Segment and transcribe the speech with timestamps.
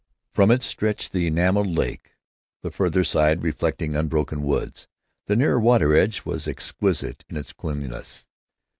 [0.31, 2.13] From it stretched the enameled lake,
[2.63, 4.87] the farther side reflecting unbroken woods.
[5.27, 8.25] The nearer water edge was exquisite in its clearness.